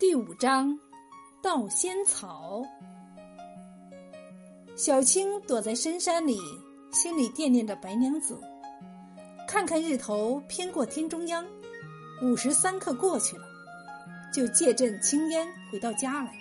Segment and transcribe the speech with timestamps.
[0.00, 0.78] 第五章，
[1.42, 2.62] 盗仙草。
[4.76, 6.38] 小青躲在深山里，
[6.92, 8.40] 心里惦念着白娘子。
[9.48, 11.44] 看看日头偏过天中央，
[12.22, 13.44] 午时三刻过去了，
[14.32, 16.32] 就借阵青烟回到家来。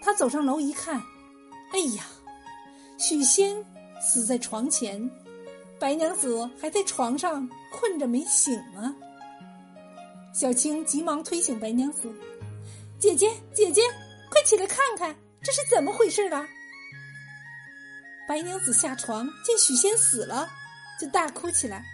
[0.00, 0.96] 他走上楼一看，
[1.72, 2.04] 哎呀，
[2.96, 3.62] 许仙
[4.00, 5.10] 死在床前，
[5.78, 8.96] 白娘子还在床上困着没醒呢。
[10.32, 12.10] 小青急忙推醒白娘子。
[13.06, 13.82] 姐姐，姐姐，
[14.28, 16.44] 快起来看看，这是怎么回事啊？
[18.26, 20.48] 白娘子下床见许仙死了，
[21.00, 21.84] 就大哭起来。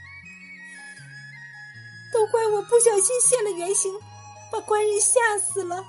[2.11, 3.93] 都怪我不小心现了原形，
[4.51, 5.85] 把官人吓死了。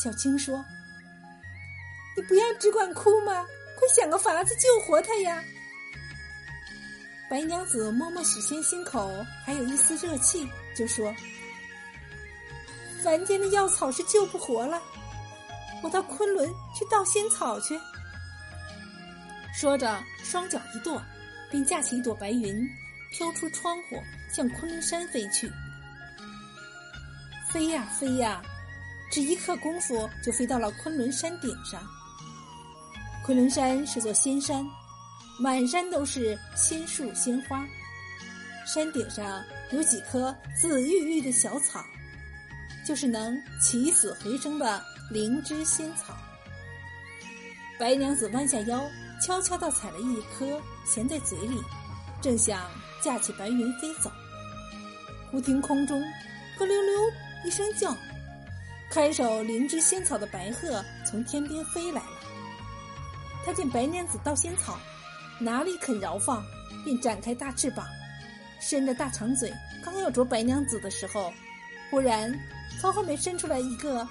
[0.00, 0.64] 小青说
[2.16, 3.44] ：“你不要只管哭嘛，
[3.76, 5.42] 快想个法子救活他呀！”
[7.28, 9.10] 白娘子摸摸许仙心口，
[9.44, 11.12] 还有一丝热气，就说。
[13.02, 14.80] 凡间的药草是救不活了，
[15.82, 17.78] 我到昆仑去盗仙草去。
[19.54, 21.00] 说着，双脚一跺，
[21.50, 22.68] 便架起一朵白云，
[23.12, 25.50] 飘出窗户，向昆仑山飞去。
[27.50, 28.42] 飞呀飞呀，
[29.10, 31.80] 只一刻功夫就飞到了昆仑山顶上。
[33.24, 34.64] 昆仑山是座仙山，
[35.38, 37.66] 满山都是仙树仙花，
[38.66, 41.82] 山顶上有几棵紫郁郁的小草。
[42.86, 46.16] 就是能起死回生的灵芝仙草。
[47.80, 48.88] 白娘子弯下腰，
[49.20, 51.60] 悄悄地采了一颗，衔在嘴里，
[52.22, 52.70] 正想
[53.02, 54.08] 架起白云飞走。
[55.32, 56.00] 忽听空中
[56.56, 56.92] “咯溜溜”
[57.44, 57.92] 一声叫，
[58.88, 62.10] 看守灵芝仙草的白鹤从天边飞来了。
[63.44, 64.78] 他见白娘子盗仙草，
[65.40, 66.40] 哪里肯饶放，
[66.84, 67.84] 便展开大翅膀，
[68.60, 69.52] 伸着大长嘴，
[69.84, 71.32] 刚要啄白娘子的时候。
[71.90, 72.32] 忽然，
[72.80, 74.06] 从后面伸出来一个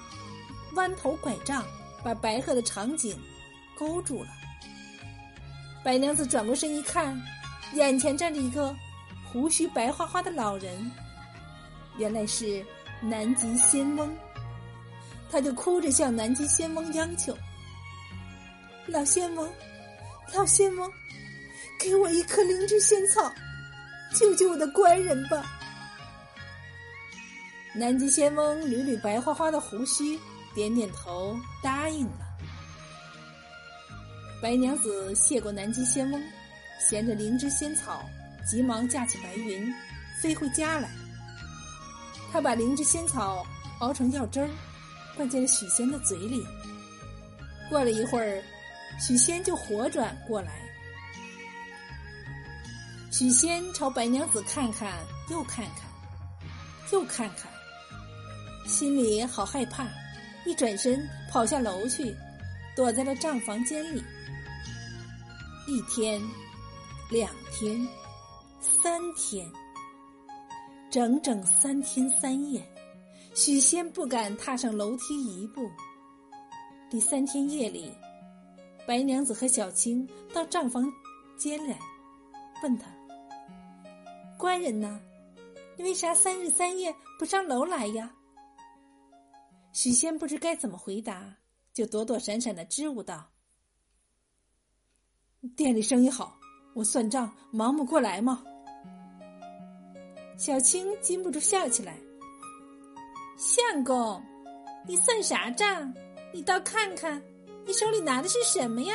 [0.74, 1.64] 弯头拐杖，
[2.02, 3.18] 把白鹤的长颈
[3.76, 4.30] 勾住了。
[5.84, 7.20] 白娘子转过身一看，
[7.74, 8.74] 眼前站着一个
[9.30, 10.90] 胡须白花花的老人，
[11.98, 12.64] 原来是
[13.00, 14.10] 南极仙翁。
[15.30, 17.36] 他就哭着向南极仙翁央求
[18.86, 19.52] ：“老仙翁，
[20.32, 20.90] 老仙翁，
[21.80, 23.32] 给我一颗灵芝仙草，
[24.14, 25.44] 救救我的官人吧！”
[27.78, 30.18] 南极仙翁捋捋白花花的胡须，
[30.54, 32.26] 点点头，答应了。
[34.40, 36.22] 白娘子谢过南极仙翁，
[36.80, 38.02] 衔着灵芝仙草，
[38.50, 39.70] 急忙架起白云，
[40.22, 40.88] 飞回家来。
[42.32, 43.46] 他把灵芝仙草
[43.80, 44.48] 熬成药汁儿，
[45.14, 46.42] 灌进了许仙的嘴里。
[47.68, 48.42] 过了一会儿，
[48.98, 50.62] 许仙就活转过来。
[53.12, 54.94] 许仙朝白娘子看看，
[55.30, 55.84] 又看看，
[56.90, 57.50] 又看看。
[58.66, 59.86] 心里好害怕，
[60.44, 62.14] 一转身跑下楼去，
[62.74, 64.02] 躲在了账房间里。
[65.68, 66.20] 一天，
[67.10, 67.86] 两天，
[68.60, 69.48] 三天，
[70.90, 72.60] 整整三天三夜，
[73.34, 75.70] 许仙不敢踏上楼梯一步。
[76.90, 77.92] 第三天夜里，
[78.84, 80.92] 白娘子和小青到账房
[81.38, 81.78] 间来，
[82.62, 82.86] 问他
[84.36, 85.00] ：“官人呢？
[85.76, 88.12] 你为啥三日三夜不上楼来呀？”
[89.76, 91.36] 许仙不知该怎么回答，
[91.74, 93.28] 就躲躲闪闪的支吾道
[95.54, 96.34] ：“店里生意好，
[96.72, 98.42] 我算账忙不过来嘛。”
[100.38, 101.98] 小青禁不住笑起来
[103.36, 104.24] ：“相公，
[104.88, 105.92] 你算啥账？
[106.32, 107.22] 你倒看看，
[107.66, 108.94] 你手里拿的是什么呀？”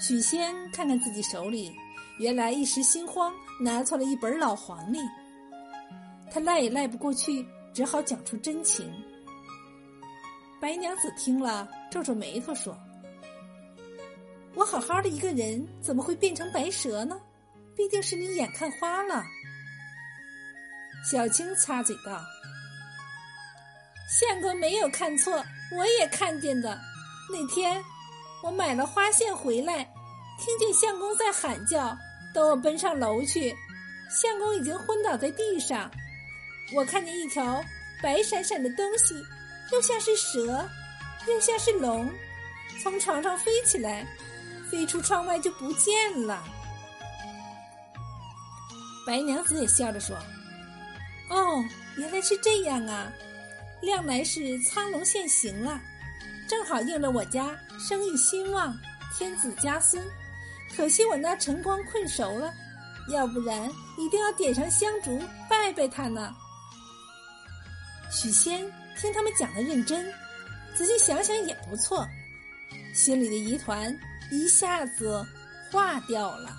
[0.00, 1.72] 许仙看看自己手里，
[2.18, 4.98] 原来一时心慌，拿错了一本老黄历。
[6.32, 7.46] 他赖也赖不过去。
[7.72, 8.92] 只好讲出真情。
[10.60, 12.78] 白娘子听了，皱皱眉头说
[14.54, 17.20] ：“我好好的一个人，怎么会变成白蛇呢？
[17.74, 19.24] 必定是你眼看花了。”
[21.10, 22.20] 小青插嘴道
[24.08, 25.44] ：“相公没有看错，
[25.76, 26.78] 我也看见的。
[27.32, 27.82] 那天
[28.44, 29.82] 我买了花线回来，
[30.38, 31.96] 听见相公在喊叫，
[32.32, 33.52] 等我奔上楼去，
[34.10, 35.90] 相公已经昏倒在地上。”
[36.74, 37.62] 我看见一条
[38.02, 39.14] 白闪闪的东西，
[39.72, 40.68] 又像是蛇，
[41.28, 42.10] 又像是龙，
[42.82, 44.06] 从床上飞起来，
[44.70, 45.92] 飞出窗外就不见
[46.26, 46.42] 了。
[49.06, 50.16] 白娘子也笑着说
[51.28, 51.64] ：“哦，
[51.96, 53.12] 原来是这样啊！
[53.82, 55.80] 亮来是苍龙现形了，
[56.48, 58.74] 正好应了我家生意兴旺，
[59.16, 60.02] 天子家孙。
[60.74, 62.54] 可惜我那晨光困熟了，
[63.10, 65.20] 要不然一定要点上香烛
[65.50, 66.34] 拜拜他呢。”
[68.12, 68.60] 许仙
[68.96, 70.06] 听他们讲的认真，
[70.74, 72.06] 仔细想想也不错，
[72.94, 73.98] 心里的疑团
[74.30, 75.24] 一下子
[75.70, 76.54] 化掉了。